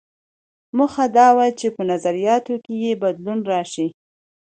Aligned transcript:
موخه 0.77 1.05
دا 1.17 1.27
وه 1.37 1.47
چې 1.59 1.67
په 1.75 1.81
نظریاتو 1.91 2.53
کې 2.63 2.73
یې 2.83 2.91
بدلون 3.03 3.39
راشي. 3.51 3.87